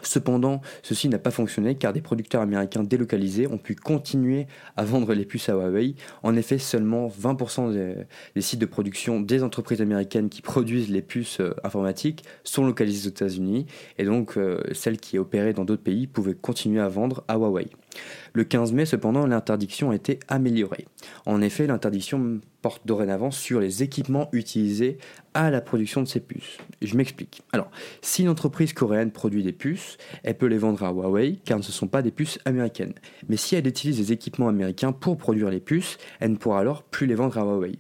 Cependant, 0.04 0.62
ceci 0.84 1.10
n'a 1.10 1.20
pas 1.20 1.32
fonctionné 1.32 1.76
car 1.76 1.92
des 1.92 2.02
producteurs 2.02 2.42
américains 2.42 2.82
délocalisés 2.84 3.46
ont 3.48 3.58
pu 3.58 3.76
continuer 3.76 4.48
à 4.78 4.86
vendre 4.86 5.14
les 5.14 5.26
puces 5.26 5.50
à 5.50 5.54
Huawei. 5.54 5.96
En 6.24 6.36
effet, 6.38 6.58
seulement 6.58 7.10
20% 7.10 7.74
des, 7.74 8.42
sites 8.42 8.60
de 8.60 8.66
production 8.66 9.20
des 9.20 9.44
entreprises 9.44 9.82
américaines 9.82 10.30
qui 10.30 10.42
produisent 10.42 10.90
les 10.90 11.02
puces 11.02 11.42
euh, 11.42 11.54
informatiques 11.66 12.24
sont 12.46 12.66
localisés 12.66 13.08
aux 13.08 13.12
États-Unis 13.12 13.66
et 13.98 14.06
donc 14.06 14.38
euh, 14.38 14.62
celles 14.72 14.98
qui 14.98 15.20
opéraient 15.20 15.54
dans 15.54 15.66
d'autres 15.66 15.84
pays 15.84 16.08
pouvaient 16.08 16.36
continuer 16.36 16.80
à 16.80 16.88
vendre 16.88 17.26
à 17.28 17.36
Huawei. 17.36 17.68
Le 18.34 18.46
15 18.46 18.72
mai, 18.72 18.86
cependant, 18.86 19.28
l'interdiction 19.28 19.92
a 19.92 19.96
été 19.96 20.20
améliorée. 20.30 20.86
En 21.26 21.42
effet, 21.42 21.68
l'interdiction 21.68 22.40
porte 22.62 22.86
dorénavant 22.86 23.32
sur 23.32 23.60
les 23.60 23.84
équipements 23.84 24.30
utilisés 24.32 25.00
à 25.34 25.50
la 25.50 25.62
production 25.62 26.02
de 26.02 26.08
ces 26.08 26.20
puces. 26.20 26.58
Je 26.82 26.96
m'explique. 26.96 27.42
Alors, 27.52 27.70
si 28.02 28.22
une 28.22 28.30
entreprise 28.30 28.74
coréenne 28.74 29.12
produit 29.12 29.44
des 29.44 29.52
puces, 29.52 29.98
elle 30.24 30.38
peut 30.38 30.46
les 30.46 30.58
vendre 30.58 30.84
à 30.84 30.92
Huawei 30.92 31.40
car 31.44 31.62
ce 31.62 31.70
ne 31.70 31.74
sont 31.74 31.88
pas 31.88 32.02
des 32.02 32.12
puces 32.12 32.40
américaines. 32.46 32.94
Mais 33.28 33.38
si 33.38 33.56
elle 33.56 33.68
utilise 33.68 33.98
des 33.98 34.12
équipements 34.14 34.48
américains 34.48 34.92
pour 34.92 35.18
produire 35.18 35.50
les 35.50 35.60
puces, 35.60 35.98
elle 36.20 36.32
ne 36.32 36.38
pourra 36.38 36.60
alors 36.60 36.84
plus 36.84 37.08
les 37.08 37.16
vendre 37.16 37.38
à 37.38 37.42
Huawei. 37.42 37.80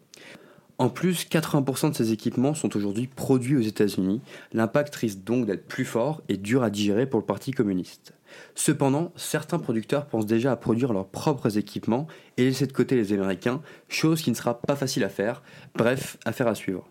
En 0.77 0.89
plus, 0.89 1.25
80% 1.25 1.91
de 1.91 1.95
ces 1.95 2.11
équipements 2.11 2.53
sont 2.53 2.75
aujourd'hui 2.75 3.07
produits 3.07 3.55
aux 3.55 3.61
États-Unis. 3.61 4.21
L'impact 4.53 4.95
risque 4.95 5.23
donc 5.23 5.45
d'être 5.45 5.67
plus 5.67 5.85
fort 5.85 6.21
et 6.29 6.37
dur 6.37 6.63
à 6.63 6.69
digérer 6.69 7.05
pour 7.05 7.19
le 7.19 7.25
Parti 7.25 7.51
communiste. 7.51 8.13
Cependant, 8.55 9.11
certains 9.15 9.59
producteurs 9.59 10.07
pensent 10.07 10.25
déjà 10.25 10.51
à 10.51 10.55
produire 10.55 10.93
leurs 10.93 11.07
propres 11.07 11.57
équipements 11.57 12.07
et 12.37 12.45
laisser 12.45 12.67
de 12.67 12.73
côté 12.73 12.95
les 12.95 13.13
Américains, 13.13 13.61
chose 13.89 14.21
qui 14.21 14.31
ne 14.31 14.35
sera 14.35 14.59
pas 14.59 14.75
facile 14.75 15.03
à 15.03 15.09
faire. 15.09 15.43
Bref, 15.75 16.17
affaire 16.25 16.47
à 16.47 16.55
suivre. 16.55 16.90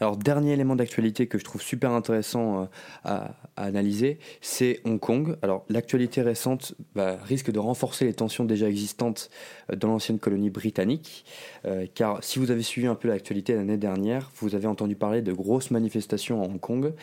Alors, 0.00 0.16
dernier 0.16 0.52
élément 0.52 0.76
d'actualité 0.76 1.26
que 1.26 1.38
je 1.38 1.44
trouve 1.44 1.60
super 1.60 1.90
intéressant 1.90 2.62
euh, 2.62 2.64
à, 3.04 3.34
analyser, 3.56 4.18
c'est 4.40 4.80
Hong 4.86 4.98
Kong. 4.98 5.36
Alors, 5.42 5.66
l'actualité 5.68 6.22
récente 6.22 6.74
bah, 6.94 7.18
risque 7.22 7.50
de 7.50 7.58
renforcer 7.58 8.06
les 8.06 8.14
tensions 8.14 8.46
déjà 8.46 8.66
existantes 8.66 9.28
euh, 9.70 9.76
dans 9.76 9.88
l'ancienne 9.88 10.18
colonie 10.18 10.48
britannique, 10.48 11.26
euh, 11.66 11.86
car 11.94 12.24
si 12.24 12.38
vous 12.38 12.50
avez 12.50 12.62
suivi 12.62 12.86
un 12.86 12.94
peu 12.94 13.08
l'actualité 13.08 13.54
l'année 13.54 13.76
dernière, 13.76 14.30
vous 14.36 14.54
avez 14.54 14.66
entendu 14.66 14.96
parler 14.96 15.20
de 15.20 15.34
grosses 15.34 15.70
manifestations 15.70 16.42
à 16.42 16.46
Hong 16.46 16.60
Kong, 16.60 16.94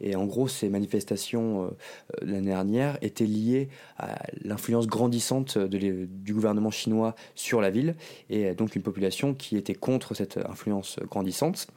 et 0.00 0.14
en 0.14 0.24
gros, 0.24 0.46
ces 0.46 0.68
manifestations 0.68 1.74
l'année 2.20 2.48
dernière 2.48 2.98
étaient 3.00 3.26
liées 3.26 3.68
à 3.96 4.18
l'influence 4.42 4.86
grandissante 4.86 5.56
du 5.56 6.34
gouvernement 6.34 6.70
chinois 6.70 7.14
sur 7.34 7.60
la 7.60 7.70
ville, 7.70 7.94
et 8.28 8.54
donc 8.54 8.76
une 8.76 8.82
population 8.82 9.34
qui 9.34 9.56
était 9.56 9.74
contre 9.74 10.14
cette 10.14 10.36
influence 10.36 10.98
grandissante. 11.08 11.68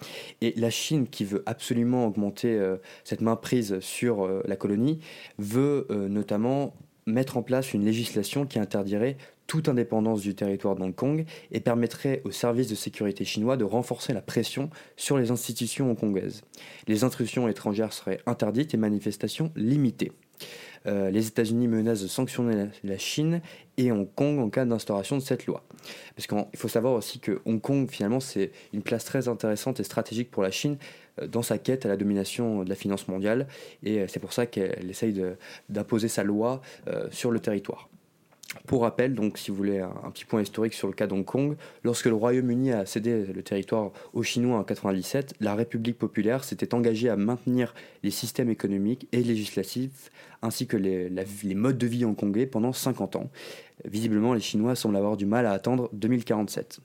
Et 0.42 0.54
la 0.58 0.67
Chine, 0.70 1.08
qui 1.08 1.26
veut 1.26 1.44
absolument 1.46 2.06
augmenter 2.06 2.56
euh, 2.56 2.78
cette 3.04 3.22
main 3.22 3.36
prise 3.36 3.80
sur 3.80 4.26
euh, 4.26 4.44
la 4.46 4.56
colonie, 4.56 5.00
veut 5.38 5.88
euh, 5.90 6.08
notamment 6.08 6.74
mettre 7.06 7.38
en 7.38 7.42
place 7.42 7.74
une 7.74 7.86
législation 7.86 8.46
qui 8.46 8.60
interdirait 8.60 9.18
toute 9.48 9.70
indépendance 9.70 10.22
du 10.22 10.36
territoire 10.36 10.76
de 10.76 10.84
Hong 10.84 10.94
Kong 10.94 11.26
et 11.52 11.60
permettrait 11.62 12.22
aux 12.26 12.32
services 12.32 12.68
de 12.68 12.76
sécurité 12.76 13.24
chinois 13.24 13.56
de 13.56 13.64
renforcer 13.64 14.14
la 14.14 14.22
pression 14.22 14.70
sur 14.98 15.18
les 15.18 15.32
institutions 15.32 15.90
hongkongaises. 15.90 16.44
Les 16.88 17.06
intrusions 17.06 17.48
étrangères 17.48 17.94
seraient 17.94 18.20
interdites 18.26 18.74
et 18.74 18.78
manifestations 18.78 19.52
limitées. 19.56 20.12
Euh, 20.86 21.10
les 21.10 21.28
États-Unis 21.28 21.68
menacent 21.68 22.02
de 22.02 22.08
sanctionner 22.08 22.70
la, 22.84 22.98
Chine 22.98 23.42
et 23.78 23.92
Hong 23.92 24.08
Kong 24.16 24.40
en 24.40 24.50
cas 24.50 24.66
d'instauration 24.66 25.18
de 25.18 25.22
cette 25.22 25.46
loi. 25.46 25.64
Parce 26.16 26.28
qu'il 26.28 26.60
faut 26.60 26.68
savoir 26.68 26.94
aussi 26.94 27.20
que 27.20 27.42
Hong 27.46 27.62
Kong, 27.62 27.90
finalement, 27.90 28.20
c'est 28.20 28.52
une 28.74 28.82
place 28.82 29.04
très 29.04 29.28
intéressante 29.28 29.80
et 29.80 29.84
stratégique 29.84 30.32
pour 30.32 30.44
la 30.44 30.52
Chine 30.52 30.78
euh, 31.22 31.28
dans 31.28 31.42
sa 31.42 31.58
quête 31.58 31.86
à 31.86 31.90
la 31.90 31.98
domination 31.98 32.64
de 32.64 32.70
la 32.70 32.76
finance 32.76 33.08
mondiale. 33.08 33.48
Et 33.84 34.00
euh, 34.00 34.06
c'est 34.08 34.20
pour 34.20 34.34
ça 34.34 34.46
qu'elle 34.46 34.90
essaye 34.90 35.22
d'imposer 35.70 36.08
sa 36.08 36.24
loi 36.24 36.62
sur 37.12 37.32
le 37.32 37.40
territoire. 37.40 37.90
Pour 38.66 38.82
rappel, 38.82 39.14
donc, 39.14 39.38
si 39.38 39.52
vous 39.52 39.58
voulez 39.58 39.80
un, 39.80 40.12
petit 40.12 40.26
point 40.26 40.42
historique 40.42 40.74
sur 40.74 40.88
le 40.88 40.94
cas 40.94 41.08
d'Hong 41.08 41.24
Kong, 41.24 41.56
lorsque 41.84 42.06
le 42.06 42.14
Royaume-Uni 42.14 42.72
a 42.72 42.86
cédé 42.86 43.26
le 43.26 43.44
territoire 43.44 43.92
aux 44.14 44.24
Chinois 44.24 44.56
en 44.56 44.62
1997, 44.62 45.36
la 45.40 45.56
République 45.56 45.98
populaire 45.98 46.44
s'était 46.44 46.74
engagée 46.74 47.10
à 47.10 47.16
maintenir 47.16 47.74
les 48.04 48.12
systèmes 48.12 48.50
économiques 48.50 49.08
et 49.12 49.24
législatifs 49.24 50.12
ainsi 50.42 50.68
que 50.68 50.78
les, 50.78 51.10
les 51.10 51.56
modes 51.56 51.78
de 51.78 51.88
vie 51.88 52.06
hongkongais 52.06 52.46
pendant 52.46 52.74
50 52.74 53.16
ans. 53.16 53.30
Visiblement, 53.86 54.34
les 54.34 54.40
Chinois 54.40 54.76
semblent 54.76 54.98
avoir 54.98 55.18
du 55.18 55.26
mal 55.26 55.46
à 55.46 55.52
attendre 55.52 55.90
2047. 55.94 56.80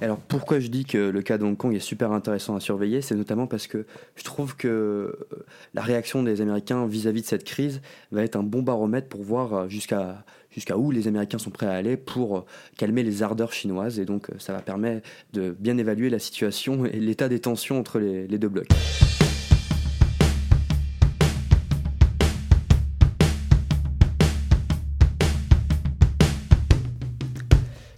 Alors 0.00 0.18
pourquoi 0.18 0.58
je 0.58 0.68
dis 0.68 0.84
que 0.84 0.98
le 0.98 1.22
cas 1.22 1.38
de 1.38 1.44
Hong 1.44 1.56
Kong 1.56 1.74
est 1.74 1.80
super 1.80 2.12
intéressant 2.12 2.56
à 2.56 2.60
surveiller, 2.60 3.02
c'est 3.02 3.14
notamment 3.14 3.46
parce 3.46 3.66
que 3.66 3.86
je 4.16 4.24
trouve 4.24 4.56
que 4.56 4.68
euh, 4.68 5.46
la 5.74 5.82
réaction 5.82 6.22
des 6.22 6.40
Américains 6.40 6.86
vis-à-vis 6.86 7.22
de 7.22 7.26
cette 7.26 7.44
crise 7.44 7.80
va 8.10 8.22
être 8.22 8.36
un 8.36 8.42
bon 8.42 8.62
baromètre 8.62 9.08
pour 9.08 9.22
voir 9.22 9.54
euh, 9.54 9.68
jusqu'à 9.68 10.24
jusqu'à 10.52 10.76
où 10.76 10.90
les 10.90 11.08
Américains 11.08 11.38
sont 11.38 11.50
prêts 11.50 11.66
à 11.66 11.72
aller 11.72 11.96
pour 11.96 12.38
euh, 12.38 12.44
calmer 12.76 13.02
les 13.02 13.22
ardeurs 13.22 13.52
chinoises 13.52 13.98
et 13.98 14.04
donc 14.04 14.28
ça 14.38 14.52
va 14.52 14.60
permettre 14.60 15.08
de 15.32 15.54
bien 15.58 15.78
évaluer 15.78 16.10
la 16.10 16.18
situation 16.18 16.84
et 16.84 17.00
l'état 17.00 17.28
des 17.28 17.40
tensions 17.40 17.78
entre 17.78 17.98
les 17.98 18.38
deux 18.38 18.48
blocs. 18.48 18.68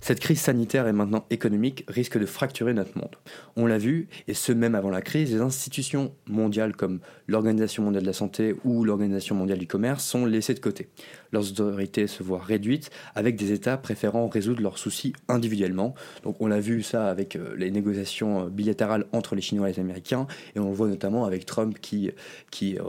Cette 0.04 0.20
crise 0.20 0.42
sanitaire 0.42 0.87
et 0.87 0.92
maintenant 0.92 1.25
économique 1.30 1.82
risque 1.88 2.18
de 2.18 2.26
fracturer 2.26 2.75
notre 2.75 2.99
monde. 2.99 3.16
On 3.56 3.64
l'a 3.64 3.78
vu, 3.78 4.08
et 4.28 4.34
ce 4.34 4.52
même 4.52 4.75
avant 4.75 4.90
la 4.90 5.00
crise, 5.00 5.32
les 5.32 5.40
institutions 5.40 6.12
mondiales 6.28 6.76
comme 6.76 7.00
l'Organisation 7.26 7.82
mondiale 7.82 8.02
de 8.02 8.08
la 8.08 8.12
santé 8.12 8.54
ou 8.64 8.84
l'Organisation 8.84 9.34
mondiale 9.34 9.56
du 9.56 9.66
commerce 9.66 10.04
sont 10.04 10.26
laissées 10.26 10.52
de 10.52 10.61
côté. 10.61 10.90
Leurs 11.35 11.50
autorités 11.50 12.07
se 12.07 12.23
voient 12.23 12.38
réduites, 12.38 12.91
avec 13.17 13.35
des 13.35 13.50
États 13.50 13.76
préférant 13.76 14.29
résoudre 14.29 14.62
leurs 14.62 14.79
soucis 14.79 15.14
individuellement. 15.29 15.97
Donc 16.23 16.37
on 16.38 16.47
l'a 16.47 16.61
vu 16.61 16.85
ça 16.85 17.09
avec 17.09 17.35
euh, 17.35 17.57
les 17.57 17.73
négociations 17.73 18.45
euh, 18.45 18.49
bilatérales 18.49 19.07
entre 19.11 19.35
les 19.35 19.41
Chinois 19.41 19.69
et 19.69 19.73
les 19.73 19.81
Américains, 19.81 20.29
et 20.55 20.61
on 20.61 20.69
le 20.69 20.75
voit 20.76 20.87
notamment 20.87 21.25
avec 21.25 21.45
Trump 21.45 21.76
qui, 21.81 22.12
qui 22.53 22.79
euh, 22.79 22.83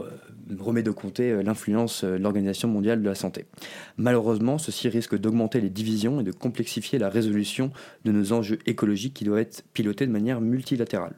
remet 0.60 0.84
de 0.84 0.92
côté 0.92 1.42
l'influence 1.42 2.04
de 2.04 2.10
l'Organisation 2.10 2.68
mondiale 2.68 3.02
de 3.02 3.08
la 3.08 3.16
santé. 3.16 3.46
Malheureusement, 3.96 4.58
ceci 4.58 4.88
risque 4.88 5.18
d'augmenter 5.18 5.60
les 5.60 5.70
divisions 5.70 6.20
et 6.20 6.22
de 6.22 6.30
complexifier 6.30 7.00
la 7.00 7.08
résolution 7.08 7.72
de 8.04 8.12
nos 8.12 8.32
enjeux 8.32 8.60
écologiques 8.66 9.14
qui 9.14 9.24
doivent 9.24 9.40
être 9.40 9.64
pilotés 9.72 10.06
de 10.06 10.12
manière 10.12 10.40
multilatérale. 10.40 11.14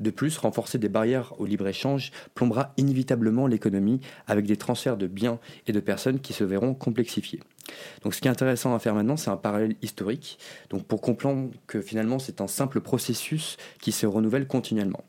De 0.00 0.10
plus, 0.10 0.38
renforcer 0.38 0.78
des 0.78 0.88
barrières 0.88 1.34
au 1.38 1.46
libre-échange 1.46 2.10
plombera 2.34 2.72
inévitablement 2.76 3.46
l'économie 3.46 4.00
avec 4.26 4.46
des 4.46 4.56
transferts 4.56 4.96
de 4.96 5.06
biens 5.06 5.38
et 5.66 5.72
de 5.72 5.80
personnes 5.80 6.20
qui 6.20 6.32
se 6.32 6.42
verront 6.42 6.74
complexifiés. 6.74 7.40
Donc 8.02 8.14
ce 8.14 8.20
qui 8.20 8.28
est 8.28 8.30
intéressant 8.30 8.74
à 8.74 8.78
faire 8.78 8.94
maintenant, 8.94 9.16
c'est 9.16 9.30
un 9.30 9.36
parallèle 9.36 9.76
historique, 9.82 10.38
donc 10.70 10.84
pour 10.84 11.00
comprendre 11.00 11.50
que 11.66 11.80
finalement 11.80 12.18
c'est 12.18 12.40
un 12.40 12.48
simple 12.48 12.80
processus 12.80 13.58
qui 13.80 13.92
se 13.92 14.06
renouvelle 14.06 14.46
continuellement. 14.46 15.04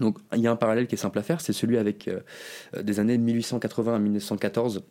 Donc 0.00 0.18
il 0.34 0.40
y 0.40 0.46
a 0.46 0.50
un 0.50 0.56
parallèle 0.56 0.88
qui 0.88 0.96
est 0.96 0.98
simple 0.98 1.18
à 1.18 1.22
faire, 1.22 1.40
c'est 1.40 1.52
celui 1.52 1.78
avec 1.78 2.08
euh, 2.08 2.20
des 2.82 3.00
années 3.00 3.16
1880 3.16 3.94
à 3.94 3.98
1914 3.98 4.82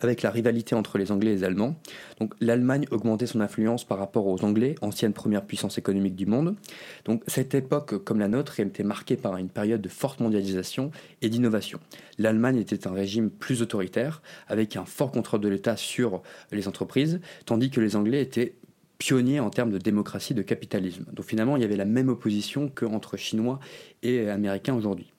avec 0.00 0.22
la 0.22 0.30
rivalité 0.30 0.74
entre 0.74 0.98
les 0.98 1.12
Anglais 1.12 1.32
et 1.32 1.34
les 1.34 1.44
Allemands. 1.44 1.76
Donc 2.20 2.34
l'Allemagne 2.40 2.86
augmentait 2.90 3.26
son 3.26 3.40
influence 3.40 3.84
par 3.84 3.98
rapport 3.98 4.26
aux 4.26 4.44
Anglais, 4.44 4.74
ancienne 4.80 5.12
première 5.12 5.44
puissance 5.44 5.78
économique 5.78 6.16
du 6.16 6.26
monde. 6.26 6.56
Donc 7.04 7.22
cette 7.26 7.54
époque, 7.54 8.02
comme 8.04 8.18
la 8.18 8.28
nôtre, 8.28 8.60
était 8.60 8.82
marquée 8.82 9.16
par 9.16 9.36
une 9.36 9.48
période 9.48 9.80
de 9.80 9.88
forte 9.88 10.20
mondialisation 10.20 10.90
et 11.22 11.28
d'innovation. 11.28 11.80
L'Allemagne 12.18 12.58
était 12.58 12.86
un 12.86 12.92
régime 12.92 13.30
plus 13.30 13.62
autoritaire, 13.62 14.22
avec 14.48 14.76
un 14.76 14.84
fort 14.84 15.10
contrôle 15.10 15.40
de 15.40 15.48
l'État 15.48 15.76
sur 15.76 16.22
les 16.52 16.68
entreprises, 16.68 17.20
tandis 17.46 17.70
que 17.70 17.80
les 17.80 17.96
Anglais 17.96 18.20
étaient 18.20 18.54
pionniers 18.98 19.40
en 19.40 19.50
termes 19.50 19.70
de 19.70 19.78
démocratie, 19.78 20.34
de 20.34 20.42
capitalisme. 20.42 21.04
Donc 21.12 21.24
finalement, 21.24 21.56
il 21.56 21.62
y 21.62 21.64
avait 21.64 21.76
la 21.76 21.84
même 21.84 22.08
opposition 22.08 22.68
qu'entre 22.68 23.16
Chinois 23.16 23.60
et 24.02 24.28
Américains 24.28 24.74
aujourd'hui. 24.74 25.12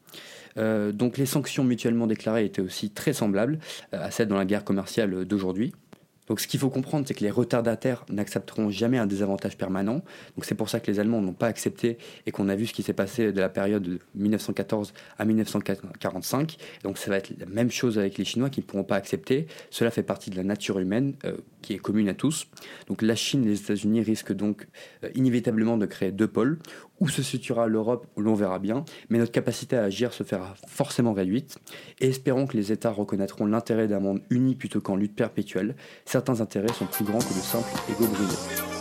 Euh, 0.57 0.91
donc 0.91 1.17
les 1.17 1.25
sanctions 1.25 1.63
mutuellement 1.63 2.07
déclarées 2.07 2.45
étaient 2.45 2.61
aussi 2.61 2.89
très 2.89 3.13
semblables 3.13 3.59
euh, 3.93 4.03
à 4.03 4.11
celles 4.11 4.27
dans 4.27 4.37
la 4.37 4.45
guerre 4.45 4.63
commerciale 4.63 5.25
d'aujourd'hui. 5.25 5.73
Donc 6.29 6.39
ce 6.39 6.47
qu'il 6.47 6.59
faut 6.59 6.69
comprendre, 6.69 7.07
c'est 7.07 7.15
que 7.15 7.23
les 7.23 7.31
retardataires 7.31 8.05
n'accepteront 8.09 8.69
jamais 8.69 8.99
un 8.99 9.07
désavantage 9.07 9.57
permanent. 9.57 10.03
Donc 10.35 10.45
c'est 10.45 10.53
pour 10.53 10.69
ça 10.69 10.79
que 10.79 10.89
les 10.89 10.99
Allemands 10.99 11.21
n'ont 11.21 11.33
pas 11.33 11.47
accepté 11.47 11.97
et 12.27 12.31
qu'on 12.31 12.49
a 12.49 12.55
vu 12.55 12.67
ce 12.67 12.73
qui 12.73 12.83
s'est 12.83 12.93
passé 12.93 13.33
de 13.33 13.39
la 13.39 13.49
période 13.49 13.81
de 13.81 13.99
1914 14.13 14.93
à 15.17 15.25
1945. 15.25 16.57
Donc 16.83 16.99
ça 16.99 17.09
va 17.09 17.17
être 17.17 17.31
la 17.39 17.47
même 17.47 17.71
chose 17.71 17.97
avec 17.97 18.19
les 18.19 18.25
Chinois 18.25 18.51
qui 18.51 18.59
ne 18.59 18.65
pourront 18.65 18.83
pas 18.83 18.95
accepter. 18.95 19.47
Cela 19.71 19.89
fait 19.89 20.03
partie 20.03 20.29
de 20.29 20.35
la 20.35 20.43
nature 20.43 20.77
humaine 20.77 21.15
euh, 21.25 21.37
qui 21.63 21.73
est 21.73 21.79
commune 21.79 22.09
à 22.09 22.13
tous. 22.13 22.47
Donc 22.87 23.01
la 23.01 23.15
Chine 23.15 23.43
et 23.43 23.47
les 23.47 23.59
États-Unis 23.59 24.01
risquent 24.01 24.33
donc 24.33 24.67
inévitablement 25.15 25.77
de 25.77 25.87
créer 25.87 26.11
deux 26.11 26.27
pôles 26.27 26.59
où 26.99 27.07
se 27.09 27.23
situera 27.23 27.67
l'Europe, 27.67 28.07
l'on 28.17 28.33
verra 28.33 28.59
bien, 28.59 28.83
mais 29.09 29.17
notre 29.17 29.31
capacité 29.31 29.75
à 29.75 29.83
agir 29.83 30.13
se 30.13 30.23
fera 30.23 30.55
forcément 30.67 31.13
réduite, 31.13 31.57
et 31.99 32.09
espérons 32.09 32.47
que 32.47 32.57
les 32.57 32.71
États 32.71 32.91
reconnaîtront 32.91 33.45
l'intérêt 33.45 33.87
d'un 33.87 33.99
monde 33.99 34.21
uni 34.29 34.55
plutôt 34.55 34.81
qu'en 34.81 34.95
lutte 34.95 35.15
perpétuelle. 35.15 35.75
Certains 36.05 36.41
intérêts 36.41 36.73
sont 36.73 36.85
plus 36.85 37.05
grands 37.05 37.19
que 37.19 37.33
de 37.33 37.39
simples 37.39 37.71
égaux 37.89 38.07
brûlés. 38.07 38.79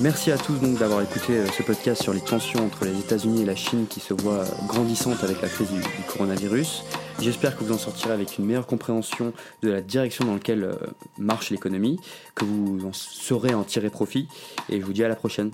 Merci 0.00 0.30
à 0.30 0.38
tous 0.38 0.60
donc 0.60 0.78
d'avoir 0.78 1.02
écouté 1.02 1.38
euh, 1.38 1.46
ce 1.46 1.64
podcast 1.64 2.00
sur 2.00 2.14
les 2.14 2.20
tensions 2.20 2.64
entre 2.64 2.84
les 2.84 2.96
États-Unis 3.00 3.42
et 3.42 3.44
la 3.44 3.56
Chine 3.56 3.86
qui 3.88 3.98
se 3.98 4.14
voient 4.14 4.44
grandissantes 4.68 5.24
avec 5.24 5.42
la 5.42 5.48
crise 5.48 5.72
du 5.72 5.82
coronavirus. 6.06 6.84
J'espère 7.20 7.56
que 7.56 7.64
vous 7.64 7.72
en 7.72 7.78
sortirez 7.78 8.12
avec 8.12 8.38
une 8.38 8.46
meilleure 8.46 8.66
compréhension 8.66 9.32
de 9.62 9.70
la 9.70 9.80
direction 9.80 10.24
dans 10.24 10.34
laquelle 10.34 10.62
euh, 10.62 10.76
marche 11.18 11.50
l'économie, 11.50 11.98
que 12.36 12.44
vous 12.44 12.86
en 12.86 12.92
saurez 12.92 13.54
en 13.54 13.64
tirer 13.64 13.90
profit, 13.90 14.28
et 14.68 14.80
je 14.80 14.86
vous 14.86 14.92
dis 14.92 15.02
à 15.02 15.08
la 15.08 15.16
prochaine. 15.16 15.50